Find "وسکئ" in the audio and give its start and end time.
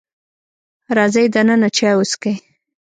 1.97-2.35